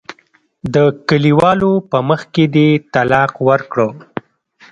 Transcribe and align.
د 0.73 0.75
کلیوالو 1.09 1.71
په 1.89 1.97
مخ 2.07 2.21
کې 2.33 2.45
دې 2.55 2.67
طلاق 2.93 3.31
ورکړه. 3.47 3.87